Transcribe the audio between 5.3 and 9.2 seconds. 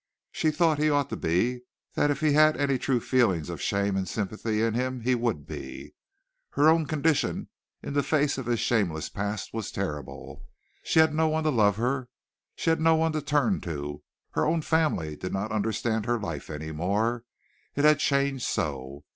be. Her own condition in the face of his shameless